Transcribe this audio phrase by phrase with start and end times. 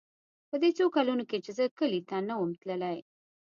[0.49, 2.97] په دې څو کلونو چې زه کلي ته نه وم تللى.